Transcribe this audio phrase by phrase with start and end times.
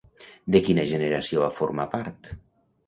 [0.55, 2.35] De quina generació va formar part?